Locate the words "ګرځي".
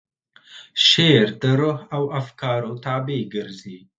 3.33-3.77